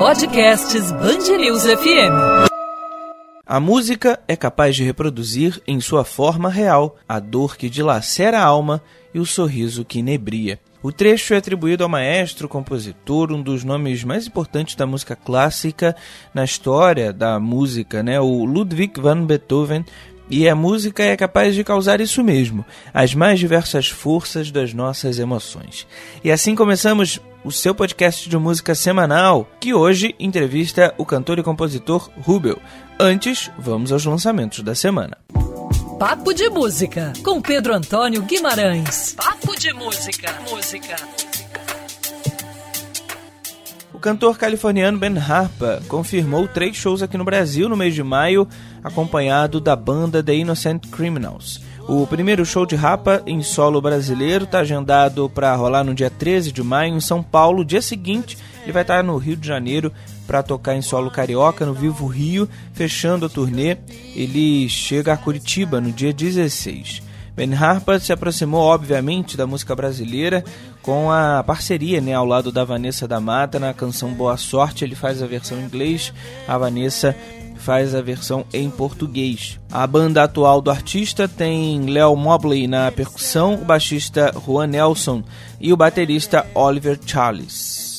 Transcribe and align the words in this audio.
Podcasts 0.00 0.90
Bangerils 0.92 1.64
FM. 1.64 2.48
A 3.46 3.60
música 3.60 4.18
é 4.26 4.34
capaz 4.34 4.74
de 4.74 4.82
reproduzir 4.82 5.60
em 5.66 5.78
sua 5.78 6.06
forma 6.06 6.48
real 6.48 6.96
a 7.06 7.20
dor 7.20 7.54
que 7.54 7.68
dilacera 7.68 8.38
a 8.38 8.42
alma 8.42 8.82
e 9.12 9.20
o 9.20 9.26
sorriso 9.26 9.84
que 9.84 9.98
inebria. 9.98 10.58
O 10.82 10.90
trecho 10.90 11.34
é 11.34 11.36
atribuído 11.36 11.84
ao 11.84 11.90
maestro, 11.90 12.48
compositor, 12.48 13.30
um 13.30 13.42
dos 13.42 13.62
nomes 13.62 14.02
mais 14.02 14.26
importantes 14.26 14.74
da 14.74 14.86
música 14.86 15.14
clássica 15.14 15.94
na 16.32 16.44
história 16.44 17.12
da 17.12 17.38
música, 17.38 18.02
né? 18.02 18.18
o 18.18 18.46
Ludwig 18.46 18.98
van 18.98 19.26
Beethoven, 19.26 19.84
e 20.30 20.48
a 20.48 20.54
música 20.54 21.02
é 21.02 21.14
capaz 21.14 21.54
de 21.54 21.62
causar 21.62 22.00
isso 22.00 22.24
mesmo, 22.24 22.64
as 22.94 23.14
mais 23.14 23.38
diversas 23.38 23.88
forças 23.88 24.50
das 24.50 24.72
nossas 24.72 25.18
emoções. 25.18 25.86
E 26.24 26.30
assim 26.32 26.54
começamos 26.54 27.20
o 27.44 27.50
seu 27.50 27.74
podcast 27.74 28.28
de 28.28 28.36
música 28.36 28.74
semanal, 28.74 29.48
que 29.58 29.72
hoje 29.72 30.14
entrevista 30.18 30.94
o 30.98 31.06
cantor 31.06 31.38
e 31.38 31.42
compositor 31.42 32.10
Rubel. 32.20 32.58
Antes, 32.98 33.50
vamos 33.58 33.92
aos 33.92 34.04
lançamentos 34.04 34.62
da 34.62 34.74
semana. 34.74 35.16
Papo 35.98 36.32
de 36.32 36.48
Música, 36.48 37.12
com 37.22 37.40
Pedro 37.40 37.74
Antônio 37.74 38.22
Guimarães. 38.22 39.14
Papo 39.14 39.58
de 39.58 39.72
Música, 39.72 40.38
música. 40.50 40.96
O 43.92 43.98
cantor 43.98 44.38
californiano 44.38 44.98
Ben 44.98 45.18
Harper 45.18 45.82
confirmou 45.86 46.48
três 46.48 46.74
shows 46.76 47.02
aqui 47.02 47.18
no 47.18 47.24
Brasil 47.24 47.68
no 47.68 47.76
mês 47.76 47.94
de 47.94 48.02
maio, 48.02 48.48
acompanhado 48.82 49.60
da 49.60 49.76
banda 49.76 50.22
The 50.22 50.34
Innocent 50.34 50.88
Criminals. 50.90 51.60
O 51.92 52.06
primeiro 52.06 52.46
show 52.46 52.64
de 52.64 52.76
Rapa 52.76 53.20
em 53.26 53.42
solo 53.42 53.80
brasileiro 53.80 54.44
está 54.44 54.60
agendado 54.60 55.28
para 55.28 55.52
rolar 55.56 55.82
no 55.82 55.92
dia 55.92 56.08
13 56.08 56.52
de 56.52 56.62
maio 56.62 56.94
em 56.94 57.00
São 57.00 57.20
Paulo. 57.20 57.64
Dia 57.64 57.82
seguinte, 57.82 58.38
ele 58.62 58.70
vai 58.70 58.82
estar 58.82 59.02
no 59.02 59.16
Rio 59.16 59.34
de 59.34 59.48
Janeiro 59.48 59.92
para 60.24 60.40
tocar 60.40 60.76
em 60.76 60.82
solo 60.82 61.10
carioca 61.10 61.66
no 61.66 61.74
Vivo 61.74 62.06
Rio, 62.06 62.48
fechando 62.72 63.26
a 63.26 63.28
turnê. 63.28 63.76
Ele 64.14 64.68
chega 64.68 65.12
a 65.12 65.16
Curitiba 65.16 65.80
no 65.80 65.90
dia 65.90 66.12
16. 66.12 67.02
Ben 67.40 67.54
Harper 67.54 67.98
se 67.98 68.12
aproximou, 68.12 68.60
obviamente, 68.60 69.34
da 69.34 69.46
música 69.46 69.74
brasileira 69.74 70.44
com 70.82 71.10
a 71.10 71.42
parceria 71.42 71.98
né, 71.98 72.12
ao 72.12 72.26
lado 72.26 72.52
da 72.52 72.64
Vanessa 72.64 73.08
da 73.08 73.18
Mata 73.18 73.58
na 73.58 73.72
canção 73.72 74.12
Boa 74.12 74.36
Sorte. 74.36 74.84
Ele 74.84 74.94
faz 74.94 75.22
a 75.22 75.26
versão 75.26 75.58
em 75.58 75.64
inglês, 75.64 76.12
a 76.46 76.58
Vanessa 76.58 77.16
faz 77.56 77.94
a 77.94 78.02
versão 78.02 78.44
em 78.52 78.68
português. 78.68 79.58
A 79.72 79.86
banda 79.86 80.22
atual 80.22 80.60
do 80.60 80.70
artista 80.70 81.26
tem 81.26 81.86
Léo 81.86 82.14
Mobley 82.14 82.66
na 82.66 82.92
percussão, 82.92 83.54
o 83.54 83.64
baixista 83.64 84.34
Juan 84.46 84.66
Nelson 84.66 85.22
e 85.58 85.72
o 85.72 85.78
baterista 85.78 86.46
Oliver 86.54 86.98
Charles. 87.06 87.89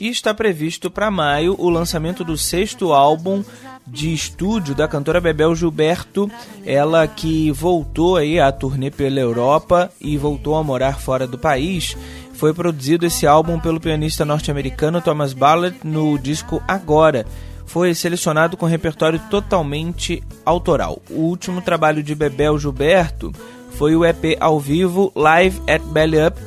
E 0.00 0.08
está 0.08 0.32
previsto 0.32 0.90
para 0.90 1.10
maio 1.10 1.54
o 1.58 1.68
lançamento 1.68 2.24
do 2.24 2.36
sexto 2.36 2.92
álbum 2.92 3.44
de 3.86 4.12
estúdio 4.12 4.74
da 4.74 4.88
cantora 4.88 5.20
Bebel 5.20 5.54
Gilberto, 5.54 6.30
ela 6.64 7.06
que 7.06 7.50
voltou 7.50 8.16
aí 8.16 8.40
a 8.40 8.50
turnê 8.50 8.90
pela 8.90 9.20
Europa 9.20 9.92
e 10.00 10.16
voltou 10.16 10.56
a 10.56 10.64
morar 10.64 10.98
fora 10.98 11.26
do 11.26 11.38
país 11.38 11.96
foi 12.40 12.54
produzido 12.54 13.04
esse 13.04 13.26
álbum 13.26 13.60
pelo 13.60 13.78
pianista 13.78 14.24
norte-americano 14.24 15.02
Thomas 15.02 15.34
Ballard 15.34 15.76
no 15.84 16.18
disco 16.18 16.62
Agora. 16.66 17.26
Foi 17.66 17.94
selecionado 17.94 18.56
com 18.56 18.64
repertório 18.64 19.20
totalmente 19.28 20.22
autoral. 20.42 21.02
O 21.10 21.20
último 21.20 21.60
trabalho 21.60 22.02
de 22.02 22.14
Bebel 22.14 22.58
Gilberto 22.58 23.30
foi 23.72 23.94
o 23.94 24.06
EP 24.06 24.38
ao 24.40 24.58
vivo 24.58 25.12
Live 25.14 25.60
at 25.68 25.82
Belly 25.82 26.16
Up, 26.26 26.40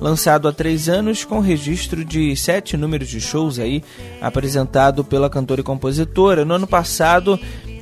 lançado 0.00 0.48
há 0.48 0.52
três 0.52 0.88
anos 0.88 1.24
com 1.24 1.40
registro 1.40 2.04
de 2.04 2.36
sete 2.36 2.76
números 2.76 3.08
de 3.08 3.20
shows 3.20 3.58
aí 3.58 3.82
apresentado 4.20 5.04
pela 5.04 5.30
cantora 5.30 5.60
e 5.60 5.64
compositora. 5.64 6.44
No 6.44 6.54
ano 6.54 6.66
passado 6.66 7.38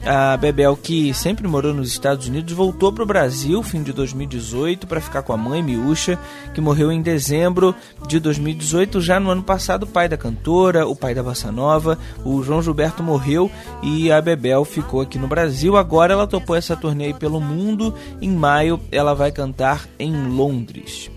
a 0.06 0.36
Bebel, 0.36 0.76
que 0.76 1.14
sempre 1.14 1.48
morou 1.48 1.72
nos 1.72 1.88
Estados 1.88 2.28
Unidos, 2.28 2.52
voltou 2.52 2.92
para 2.92 3.02
o 3.02 3.06
Brasil 3.06 3.62
fim 3.62 3.82
de 3.82 3.92
2018 3.92 4.86
para 4.86 5.00
ficar 5.00 5.22
com 5.22 5.32
a 5.32 5.36
mãe 5.36 5.62
Miúcha, 5.62 6.18
que 6.52 6.60
morreu 6.60 6.92
em 6.92 7.00
dezembro 7.00 7.74
de 8.06 8.20
2018. 8.20 9.00
Já 9.00 9.18
no 9.18 9.30
ano 9.30 9.42
passado, 9.42 9.84
o 9.84 9.86
pai 9.86 10.08
da 10.08 10.16
cantora, 10.16 10.86
o 10.86 10.94
pai 10.94 11.14
da 11.14 11.22
Bossa 11.22 11.50
Nova, 11.50 11.98
o 12.22 12.42
João 12.42 12.62
Gilberto 12.62 13.02
morreu 13.02 13.50
e 13.82 14.12
a 14.12 14.20
Bebel 14.20 14.64
ficou 14.64 15.00
aqui 15.00 15.18
no 15.18 15.26
Brasil. 15.26 15.76
Agora 15.76 16.12
ela 16.12 16.26
topou 16.26 16.54
essa 16.54 16.76
turnê 16.76 17.14
pelo 17.14 17.40
mundo. 17.40 17.94
Em 18.20 18.30
maio, 18.30 18.78
ela 18.92 19.14
vai 19.14 19.32
cantar 19.32 19.88
em 19.98 20.28
Londres. 20.28 21.10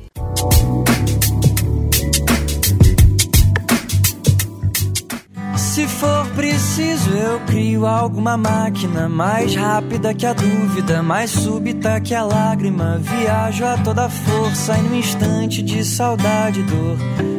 Se 5.77 5.87
for 5.87 6.25
preciso, 6.31 7.11
eu 7.11 7.39
crio 7.41 7.85
alguma 7.85 8.35
máquina 8.35 9.07
mais 9.07 9.53
rápida 9.53 10.11
que 10.11 10.25
a 10.25 10.33
dúvida, 10.33 11.03
mais 11.03 11.29
súbita 11.29 12.01
que 12.01 12.15
a 12.15 12.23
lágrima. 12.23 12.97
Viajo 12.97 13.63
a 13.63 13.77
toda 13.77 14.09
força 14.09 14.75
e 14.75 14.81
no 14.81 14.95
instante 14.95 15.61
de 15.61 15.85
saudade 15.85 16.61
e 16.61 16.63
dor, 16.63 16.97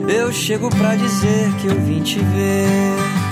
eu 0.09 0.33
chego 0.33 0.71
pra 0.71 0.95
dizer 0.95 1.53
que 1.57 1.67
eu 1.67 1.81
vim 1.81 2.01
te 2.01 2.21
ver. 2.21 3.28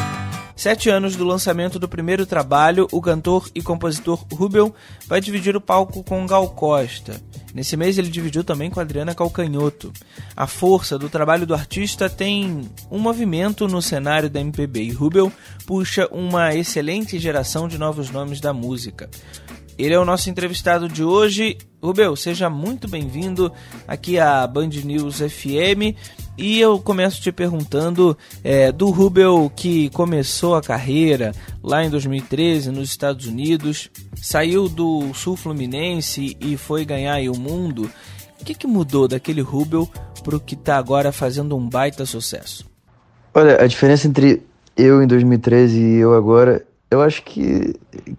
Sete 0.66 0.90
anos 0.90 1.14
do 1.14 1.24
lançamento 1.24 1.78
do 1.78 1.88
primeiro 1.88 2.26
trabalho, 2.26 2.88
o 2.90 3.00
cantor 3.00 3.48
e 3.54 3.62
compositor 3.62 4.26
Rubel 4.32 4.74
vai 5.06 5.20
dividir 5.20 5.56
o 5.56 5.60
palco 5.60 6.02
com 6.02 6.26
Gal 6.26 6.50
Costa. 6.50 7.22
Nesse 7.54 7.76
mês 7.76 7.98
ele 7.98 8.08
dividiu 8.08 8.42
também 8.42 8.68
com 8.68 8.80
Adriana 8.80 9.14
Calcanhoto. 9.14 9.92
A 10.36 10.48
força 10.48 10.98
do 10.98 11.08
trabalho 11.08 11.46
do 11.46 11.54
artista 11.54 12.10
tem 12.10 12.68
um 12.90 12.98
movimento 12.98 13.68
no 13.68 13.80
cenário 13.80 14.28
da 14.28 14.40
MPB 14.40 14.82
e 14.82 14.92
Rubel 14.92 15.32
puxa 15.66 16.08
uma 16.10 16.52
excelente 16.52 17.16
geração 17.16 17.68
de 17.68 17.78
novos 17.78 18.10
nomes 18.10 18.40
da 18.40 18.52
música. 18.52 19.08
Ele 19.78 19.94
é 19.94 19.98
o 20.00 20.04
nosso 20.04 20.28
entrevistado 20.28 20.88
de 20.88 21.04
hoje. 21.04 21.58
Rubel, 21.80 22.16
seja 22.16 22.50
muito 22.50 22.88
bem-vindo 22.88 23.52
aqui 23.86 24.18
à 24.18 24.44
Band 24.48 24.70
News 24.82 25.18
FM. 25.18 25.94
E 26.38 26.60
eu 26.60 26.78
começo 26.78 27.22
te 27.22 27.32
perguntando 27.32 28.16
é, 28.44 28.70
do 28.70 28.90
Rubel 28.90 29.50
que 29.56 29.88
começou 29.90 30.54
a 30.54 30.60
carreira 30.60 31.32
lá 31.62 31.82
em 31.82 31.88
2013 31.88 32.70
nos 32.70 32.90
Estados 32.90 33.26
Unidos, 33.26 33.90
saiu 34.20 34.68
do 34.68 35.14
Sul 35.14 35.34
Fluminense 35.34 36.36
e 36.38 36.58
foi 36.58 36.84
ganhar 36.84 37.18
o 37.30 37.38
mundo. 37.38 37.90
O 38.38 38.44
que, 38.44 38.54
que 38.54 38.66
mudou 38.66 39.08
daquele 39.08 39.40
Rubel 39.40 39.88
para 40.22 40.36
o 40.36 40.40
que 40.40 40.54
está 40.54 40.76
agora 40.76 41.10
fazendo 41.10 41.56
um 41.56 41.66
baita 41.66 42.04
sucesso? 42.04 42.66
Olha, 43.32 43.62
a 43.62 43.66
diferença 43.66 44.06
entre 44.06 44.42
eu 44.76 45.02
em 45.02 45.06
2013 45.06 45.78
e 45.78 45.96
eu 45.96 46.14
agora, 46.14 46.62
eu 46.90 47.00
acho 47.00 47.22
que, 47.22 47.74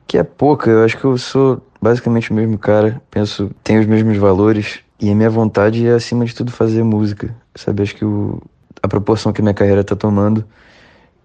que 0.08 0.18
é 0.18 0.24
pouca. 0.24 0.72
Eu 0.72 0.84
acho 0.84 0.98
que 0.98 1.06
eu 1.06 1.18
sou 1.20 1.62
basicamente 1.80 2.32
o 2.32 2.34
mesmo 2.34 2.58
cara, 2.58 3.00
penso, 3.12 3.52
tenho 3.64 3.80
os 3.80 3.86
mesmos 3.86 4.18
valores 4.18 4.80
e 5.00 5.12
a 5.12 5.16
minha 5.16 5.30
vontade 5.30 5.86
é, 5.86 5.92
acima 5.92 6.26
de 6.26 6.34
tudo, 6.34 6.52
fazer 6.52 6.84
música. 6.84 7.36
Sabe, 7.58 7.82
acho 7.82 7.96
que 7.96 8.06
o, 8.06 8.42
a 8.84 8.88
proporção 8.88 9.34
que 9.34 9.42
minha 9.42 9.54
carreira 9.54 9.82
está 9.82 9.96
tomando, 9.96 10.46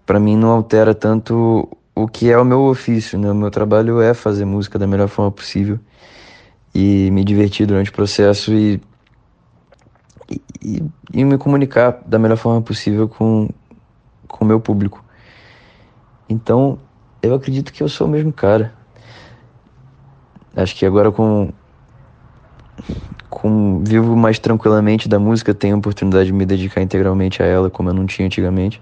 para 0.05 0.19
mim 0.19 0.35
não 0.35 0.49
altera 0.49 0.95
tanto 0.95 1.69
o 1.95 2.07
que 2.07 2.31
é 2.31 2.37
o 2.37 2.43
meu 2.43 2.61
ofício, 2.63 3.19
né? 3.19 3.31
O 3.31 3.35
meu 3.35 3.51
trabalho 3.51 4.01
é 4.01 4.13
fazer 4.15 4.43
música 4.43 4.79
da 4.79 4.87
melhor 4.87 5.07
forma 5.07 5.31
possível 5.31 5.79
e 6.73 7.11
me 7.11 7.23
divertir 7.23 7.67
durante 7.67 7.91
o 7.91 7.93
processo 7.93 8.51
e, 8.51 8.81
e, 10.59 10.83
e 11.13 11.23
me 11.23 11.37
comunicar 11.37 12.01
da 12.05 12.17
melhor 12.17 12.37
forma 12.37 12.61
possível 12.61 13.07
com 13.07 13.47
o 14.39 14.45
meu 14.45 14.59
público. 14.59 15.05
Então, 16.27 16.79
eu 17.21 17.35
acredito 17.35 17.71
que 17.71 17.83
eu 17.83 17.87
sou 17.87 18.07
o 18.07 18.09
mesmo 18.09 18.33
cara. 18.33 18.73
Acho 20.55 20.75
que 20.75 20.85
agora 20.85 21.11
com 21.11 21.53
com 23.33 23.81
vivo 23.83 24.15
mais 24.15 24.37
tranquilamente 24.37 25.09
da 25.09 25.17
música, 25.19 25.53
tenho 25.53 25.75
a 25.75 25.77
oportunidade 25.77 26.27
de 26.27 26.33
me 26.33 26.45
dedicar 26.45 26.81
integralmente 26.81 27.41
a 27.41 27.45
ela, 27.45 27.69
como 27.69 27.89
eu 27.89 27.93
não 27.93 28.05
tinha 28.05 28.25
antigamente. 28.25 28.81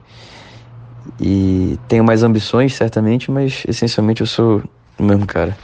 E 1.20 1.80
tenho 1.88 2.04
mais 2.04 2.22
ambições, 2.22 2.76
certamente, 2.76 3.32
mas 3.32 3.64
essencialmente 3.68 4.22
eu 4.22 4.28
sou 4.28 4.62
o 5.00 5.04
mesmo 5.04 5.26
cara. 5.26 5.58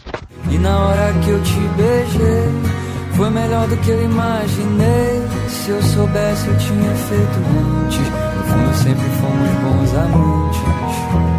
E 0.49 0.57
na 0.57 0.79
hora 0.79 1.13
que 1.23 1.29
eu 1.29 1.41
te 1.43 1.59
beijei, 1.75 2.49
foi 3.13 3.29
melhor 3.29 3.67
do 3.67 3.77
que 3.77 3.89
eu 3.91 4.03
imaginei. 4.03 5.21
Se 5.49 5.71
eu 5.71 5.81
soubesse, 5.81 6.47
eu 6.47 6.57
tinha 6.57 6.95
feito 6.95 7.39
antes. 7.83 7.99
No 7.99 8.43
fundo, 8.43 8.73
sempre 8.75 9.09
fomos 9.19 9.49
bons 9.61 9.95
amantes. 9.95 11.36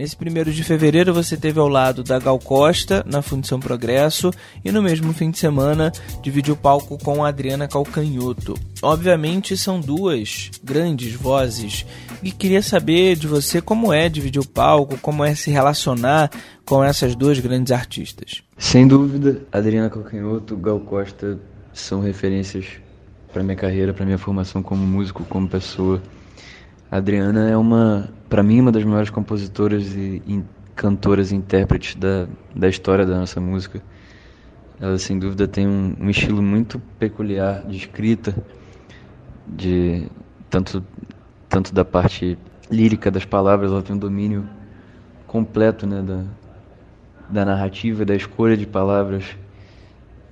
Nesse 0.00 0.16
primeiro 0.16 0.50
de 0.50 0.64
fevereiro 0.64 1.12
você 1.12 1.36
teve 1.36 1.60
ao 1.60 1.68
lado 1.68 2.02
da 2.02 2.18
Gal 2.18 2.38
Costa 2.38 3.04
na 3.06 3.20
Fundição 3.20 3.60
Progresso 3.60 4.30
e 4.64 4.72
no 4.72 4.80
mesmo 4.80 5.12
fim 5.12 5.30
de 5.30 5.38
semana 5.38 5.92
dividiu 6.22 6.56
palco 6.56 6.96
com 6.96 7.22
a 7.22 7.28
Adriana 7.28 7.68
Calcanhoto. 7.68 8.54
Obviamente 8.80 9.58
são 9.58 9.78
duas 9.78 10.50
grandes 10.64 11.12
vozes 11.12 11.84
e 12.22 12.32
queria 12.32 12.62
saber 12.62 13.14
de 13.14 13.26
você 13.26 13.60
como 13.60 13.92
é 13.92 14.08
dividir 14.08 14.40
o 14.40 14.48
palco, 14.48 14.96
como 14.96 15.22
é 15.22 15.34
se 15.34 15.50
relacionar 15.50 16.30
com 16.64 16.82
essas 16.82 17.14
duas 17.14 17.38
grandes 17.38 17.70
artistas. 17.70 18.42
Sem 18.56 18.88
dúvida, 18.88 19.42
Adriana 19.52 19.90
Calcanhoto, 19.90 20.56
Gal 20.56 20.80
Costa 20.80 21.38
são 21.74 22.00
referências 22.00 22.64
para 23.30 23.42
minha 23.42 23.54
carreira, 23.54 23.92
para 23.92 24.06
minha 24.06 24.16
formação 24.16 24.62
como 24.62 24.82
músico, 24.82 25.24
como 25.24 25.46
pessoa. 25.46 26.00
A 26.90 26.96
Adriana 26.96 27.48
é 27.48 27.56
uma, 27.56 28.08
para 28.28 28.42
mim, 28.42 28.60
uma 28.60 28.72
das 28.72 28.82
maiores 28.84 29.10
compositoras 29.10 29.94
e, 29.94 30.42
cantoras 30.74 31.30
e 31.30 31.36
intérpretes 31.36 31.94
da, 31.94 32.26
da 32.54 32.68
história 32.68 33.06
da 33.06 33.18
nossa 33.18 33.40
música. 33.40 33.82
Ela, 34.80 34.98
sem 34.98 35.18
dúvida, 35.18 35.46
tem 35.46 35.68
um, 35.68 35.94
um 36.00 36.10
estilo 36.10 36.42
muito 36.42 36.80
peculiar 36.98 37.62
de 37.66 37.76
escrita, 37.76 38.34
de 39.46 40.08
tanto 40.48 40.82
tanto 41.50 41.74
da 41.74 41.84
parte 41.84 42.38
lírica 42.70 43.10
das 43.10 43.24
palavras, 43.24 43.72
ela 43.72 43.82
tem 43.82 43.94
um 43.96 43.98
domínio 43.98 44.48
completo, 45.26 45.84
né, 45.84 46.00
da, 46.00 46.22
da 47.28 47.44
narrativa, 47.44 48.04
da 48.04 48.14
escolha 48.14 48.56
de 48.56 48.66
palavras 48.66 49.24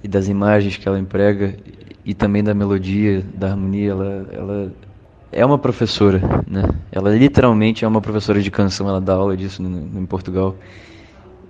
e 0.03 0.07
das 0.07 0.29
imagens 0.29 0.77
que 0.77 0.87
ela 0.89 0.99
emprega 0.99 1.57
e 2.05 2.15
também 2.15 2.43
da 2.43 2.55
melodia, 2.55 3.23
da 3.35 3.51
harmonia, 3.51 3.91
ela, 3.91 4.29
ela 4.33 4.73
é 5.31 5.45
uma 5.45 5.59
professora, 5.59 6.21
né? 6.47 6.63
Ela 6.91 7.11
literalmente 7.11 7.85
é 7.85 7.89
uma 7.89 8.01
professora 8.01 8.41
de 8.41 8.51
canção, 8.51 8.89
ela 8.89 9.01
dá 9.01 9.15
aula 9.15 9.37
disso 9.37 9.63
no, 9.63 10.01
em 10.01 10.07
Portugal. 10.07 10.57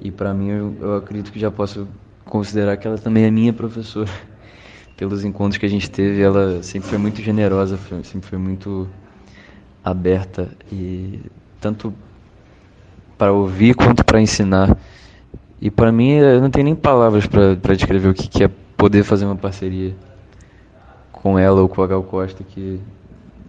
E 0.00 0.10
para 0.10 0.34
mim 0.34 0.48
eu, 0.48 0.76
eu 0.80 0.96
acredito 0.96 1.32
que 1.32 1.38
já 1.38 1.50
posso 1.50 1.86
considerar 2.24 2.76
que 2.76 2.86
ela 2.86 2.98
também 2.98 3.24
é 3.24 3.30
minha 3.30 3.52
professora. 3.52 4.10
Pelos 4.96 5.24
encontros 5.24 5.58
que 5.58 5.66
a 5.66 5.68
gente 5.68 5.88
teve, 5.88 6.20
ela 6.20 6.60
sempre 6.60 6.88
foi 6.88 6.98
muito 6.98 7.22
generosa, 7.22 7.78
sempre 8.02 8.28
foi 8.28 8.38
muito 8.38 8.88
aberta 9.84 10.48
e 10.72 11.20
tanto 11.60 11.94
para 13.16 13.32
ouvir 13.32 13.74
quanto 13.74 14.04
para 14.04 14.20
ensinar. 14.20 14.76
E 15.60 15.70
para 15.70 15.92
mim 15.92 16.14
eu 16.14 16.40
não 16.40 16.50
tenho 16.50 16.64
nem 16.64 16.74
palavras 16.74 17.26
para 17.26 17.74
descrever 17.76 18.08
o 18.08 18.14
que, 18.14 18.28
que 18.28 18.42
é 18.42 18.50
poder 18.76 19.04
fazer 19.04 19.24
uma 19.24 19.36
parceria 19.36 19.94
com 21.12 21.38
ela 21.38 21.60
ou 21.60 21.68
com 21.68 21.80
a 21.80 21.86
Gal 21.86 22.02
Costa, 22.02 22.42
que 22.42 22.80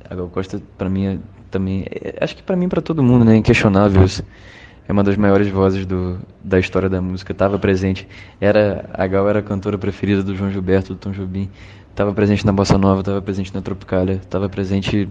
a 0.09 0.15
Gal 0.15 0.27
Costa 0.29 0.61
para 0.77 0.89
mim 0.89 1.05
é, 1.05 1.19
também, 1.51 1.85
é, 1.89 2.17
acho 2.21 2.35
que 2.35 2.43
para 2.43 2.55
mim 2.55 2.67
para 2.67 2.81
todo 2.81 3.03
mundo, 3.03 3.23
né, 3.25 3.35
inquestionável. 3.37 4.05
É 4.87 4.91
uma 4.91 5.03
das 5.03 5.15
maiores 5.15 5.47
vozes 5.49 5.85
do, 5.85 6.19
da 6.43 6.59
história 6.59 6.89
da 6.89 6.99
música. 6.99 7.31
Estava 7.31 7.59
presente, 7.59 8.07
era 8.41 8.89
a 8.91 9.05
Gal 9.05 9.29
era 9.29 9.37
a 9.37 9.43
cantora 9.43 9.77
preferida 9.77 10.23
do 10.23 10.35
João 10.35 10.49
Gilberto, 10.49 10.95
do 10.95 10.99
Tom 10.99 11.11
Jobim. 11.11 11.47
Estava 11.91 12.11
presente 12.11 12.43
na 12.43 12.51
bossa 12.51 12.75
nova, 12.75 13.01
estava 13.01 13.21
presente 13.21 13.53
na 13.53 13.61
Tropicália, 13.61 14.13
estava 14.13 14.49
presente 14.49 15.07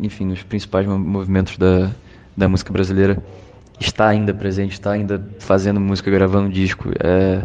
enfim, 0.00 0.24
nos 0.24 0.42
principais 0.42 0.86
movimentos 0.86 1.56
da, 1.56 1.90
da 2.36 2.48
música 2.48 2.72
brasileira, 2.72 3.22
está 3.78 4.08
ainda 4.08 4.32
presente, 4.34 4.72
está 4.72 4.92
ainda 4.92 5.24
fazendo 5.38 5.80
música, 5.80 6.10
gravando 6.10 6.48
disco. 6.50 6.90
É, 7.02 7.44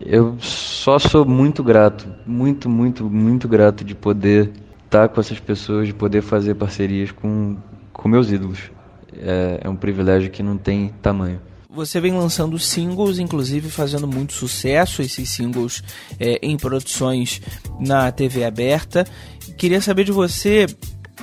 eu 0.00 0.36
só 0.38 0.98
sou 0.98 1.24
muito 1.24 1.62
grato, 1.62 2.06
muito, 2.26 2.68
muito, 2.68 3.08
muito 3.08 3.48
grato 3.48 3.84
de 3.84 3.94
poder 3.94 4.50
estar 4.94 5.08
com 5.08 5.20
essas 5.20 5.40
pessoas, 5.40 5.88
de 5.88 5.94
poder 5.94 6.22
fazer 6.22 6.54
parcerias 6.54 7.10
com, 7.10 7.56
com 7.92 8.08
meus 8.08 8.30
ídolos. 8.30 8.70
É, 9.16 9.60
é 9.64 9.68
um 9.68 9.74
privilégio 9.74 10.30
que 10.30 10.42
não 10.42 10.56
tem 10.56 10.88
tamanho. 11.02 11.40
Você 11.68 12.00
vem 12.00 12.12
lançando 12.12 12.56
singles, 12.56 13.18
inclusive 13.18 13.68
fazendo 13.68 14.06
muito 14.06 14.32
sucesso, 14.32 15.02
esses 15.02 15.28
singles 15.28 15.82
é, 16.20 16.38
em 16.40 16.56
produções 16.56 17.42
na 17.80 18.12
TV 18.12 18.44
aberta. 18.44 19.04
Queria 19.58 19.80
saber 19.80 20.04
de 20.04 20.12
você 20.12 20.66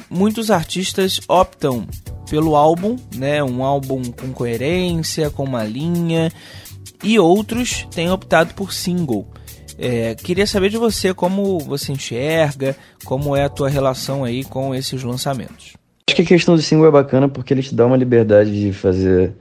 muitos 0.09 0.51
artistas 0.51 1.21
optam 1.29 1.87
pelo 2.29 2.57
álbum, 2.57 2.97
né, 3.15 3.41
um 3.41 3.63
álbum 3.63 4.03
com 4.03 4.33
coerência, 4.33 5.29
com 5.29 5.43
uma 5.45 5.63
linha, 5.63 6.31
e 7.01 7.17
outros 7.17 7.87
têm 7.91 8.11
optado 8.11 8.53
por 8.53 8.73
single. 8.73 9.27
É, 9.77 10.15
queria 10.15 10.45
saber 10.45 10.69
de 10.69 10.77
você 10.77 11.13
como 11.13 11.59
você 11.59 11.91
enxerga, 11.91 12.75
como 13.05 13.35
é 13.35 13.43
a 13.43 13.49
tua 13.49 13.69
relação 13.69 14.23
aí 14.23 14.43
com 14.43 14.73
esses 14.75 15.03
lançamentos. 15.03 15.73
Acho 16.07 16.15
que 16.15 16.21
a 16.21 16.25
questão 16.25 16.55
do 16.55 16.61
single 16.61 16.87
é 16.87 16.91
bacana 16.91 17.29
porque 17.29 17.53
ele 17.53 17.63
te 17.63 17.73
dá 17.73 17.85
uma 17.85 17.97
liberdade 17.97 18.51
de 18.51 18.73
fazer 18.73 19.33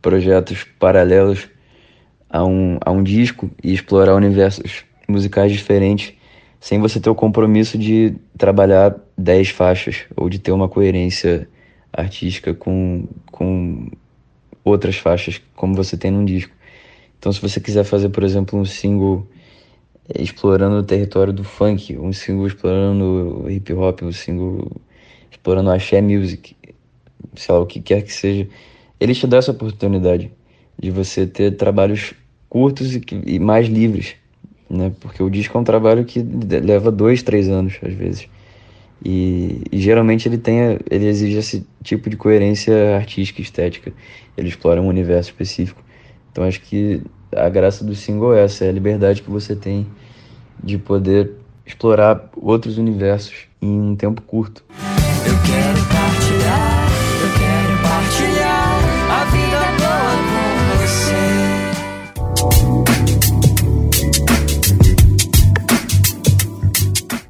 projetos 0.00 0.64
paralelos 0.78 1.48
a 2.28 2.44
um, 2.44 2.78
a 2.84 2.90
um 2.90 3.02
disco 3.02 3.50
e 3.62 3.72
explorar 3.72 4.14
universos 4.14 4.84
musicais 5.08 5.52
diferentes 5.52 6.14
sem 6.60 6.80
você 6.80 6.98
ter 6.98 7.10
o 7.10 7.14
compromisso 7.14 7.76
de 7.76 8.14
trabalhar 8.38 8.96
10 9.18 9.50
faixas 9.50 10.04
ou 10.16 10.30
de 10.30 10.38
ter 10.38 10.50
uma 10.50 10.68
coerência 10.68 11.46
artística 11.92 12.54
com, 12.54 13.06
com 13.30 13.90
outras 14.64 14.96
faixas, 14.96 15.42
como 15.54 15.74
você 15.74 15.96
tem 15.96 16.10
num 16.10 16.24
disco. 16.24 16.54
Então, 17.18 17.32
se 17.32 17.40
você 17.40 17.60
quiser 17.60 17.84
fazer, 17.84 18.08
por 18.08 18.22
exemplo, 18.24 18.58
um 18.58 18.64
single 18.64 19.28
explorando 20.18 20.76
o 20.76 20.82
território 20.82 21.32
do 21.32 21.44
funk, 21.44 21.96
um 21.96 22.12
single 22.12 22.46
explorando 22.46 23.46
hip 23.48 23.72
hop, 23.72 24.02
um 24.02 24.12
single 24.12 24.70
explorando 25.30 25.70
axé 25.70 26.00
music, 26.00 26.56
sei 27.34 27.54
lá, 27.54 27.60
o 27.60 27.66
que 27.66 27.80
quer 27.80 28.02
que 28.02 28.12
seja, 28.12 28.48
ele 28.98 29.14
te 29.14 29.26
dá 29.26 29.38
essa 29.38 29.50
oportunidade 29.50 30.30
de 30.78 30.90
você 30.90 31.26
ter 31.26 31.56
trabalhos 31.56 32.14
curtos 32.48 32.94
e, 32.94 33.02
e 33.26 33.38
mais 33.38 33.66
livres 33.68 34.16
né? 34.74 34.92
Porque 35.00 35.22
o 35.22 35.30
disco 35.30 35.56
é 35.56 35.60
um 35.60 35.64
trabalho 35.64 36.04
que 36.04 36.20
leva 36.62 36.90
dois, 36.90 37.22
três 37.22 37.48
anos 37.48 37.78
às 37.82 37.94
vezes. 37.94 38.28
E, 39.04 39.62
e, 39.70 39.80
geralmente 39.80 40.26
ele 40.28 40.38
tem, 40.38 40.78
ele 40.90 41.06
exige 41.06 41.36
esse 41.36 41.66
tipo 41.82 42.08
de 42.08 42.16
coerência 42.16 42.96
artística, 42.96 43.40
estética. 43.40 43.92
Ele 44.36 44.48
explora 44.48 44.80
um 44.80 44.88
universo 44.88 45.30
específico. 45.30 45.83
Então 46.34 46.42
acho 46.42 46.60
que 46.62 47.00
a 47.32 47.48
graça 47.48 47.84
do 47.84 47.94
single 47.94 48.34
é 48.34 48.42
essa, 48.42 48.64
é 48.64 48.68
a 48.68 48.72
liberdade 48.72 49.22
que 49.22 49.30
você 49.30 49.54
tem 49.54 49.86
de 50.60 50.76
poder 50.76 51.30
explorar 51.64 52.28
outros 52.36 52.76
universos 52.76 53.46
em 53.62 53.80
um 53.80 53.94
tempo 53.94 54.20
curto. 54.20 54.64
Eu 55.24 55.34
quero 55.46 55.93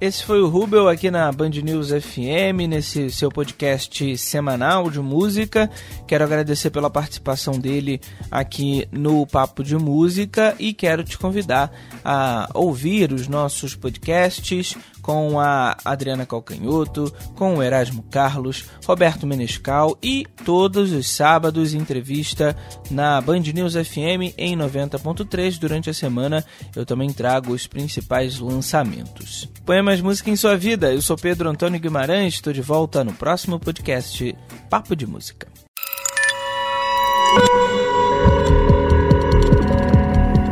Esse 0.04 0.22
foi 0.22 0.42
o 0.42 0.48
Rubel 0.48 0.86
aqui 0.86 1.10
na 1.10 1.32
Band 1.32 1.48
News 1.48 1.88
FM, 1.88 2.68
nesse 2.68 3.10
seu 3.10 3.30
podcast 3.30 4.18
semanal 4.18 4.90
de 4.90 5.00
música. 5.00 5.70
Quero 6.06 6.24
agradecer 6.24 6.68
pela 6.68 6.90
participação 6.90 7.58
dele 7.58 7.98
aqui 8.30 8.86
no 8.92 9.26
Papo 9.26 9.64
de 9.64 9.78
Música 9.78 10.54
e 10.58 10.74
quero 10.74 11.04
te 11.04 11.16
convidar 11.16 11.72
a 12.04 12.50
ouvir 12.52 13.14
os 13.14 13.28
nossos 13.28 13.74
podcasts 13.74 14.76
com 15.04 15.38
a 15.38 15.76
Adriana 15.84 16.24
Calcanhoto, 16.24 17.12
com 17.34 17.56
o 17.56 17.62
Erasmo 17.62 18.02
Carlos, 18.10 18.64
Roberto 18.86 19.26
Menescal 19.26 19.98
e 20.02 20.26
todos 20.46 20.92
os 20.92 21.10
sábados 21.10 21.74
entrevista 21.74 22.56
na 22.90 23.20
Band 23.20 23.40
News 23.54 23.74
FM 23.74 24.32
em 24.38 24.56
90.3 24.56 25.58
durante 25.58 25.90
a 25.90 25.94
semana. 25.94 26.42
Eu 26.74 26.86
também 26.86 27.12
trago 27.12 27.52
os 27.52 27.66
principais 27.66 28.38
lançamentos. 28.38 29.46
Põe 29.66 29.82
mais 29.94 30.00
música 30.00 30.30
em 30.30 30.36
sua 30.36 30.56
vida. 30.56 30.92
Eu 30.92 31.00
sou 31.00 31.16
Pedro 31.16 31.48
Antônio 31.48 31.78
Guimarães, 31.78 32.34
estou 32.34 32.52
de 32.52 32.60
volta 32.60 33.04
no 33.04 33.12
próximo 33.12 33.60
podcast 33.60 34.34
Papo 34.68 34.96
de 34.96 35.06
Música. 35.06 35.46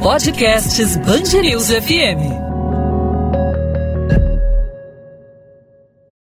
Podcasts 0.01 0.97
News 1.41 1.69
FM. 1.69 2.52